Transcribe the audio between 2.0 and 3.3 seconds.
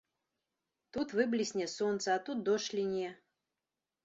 а тут дождж ліне.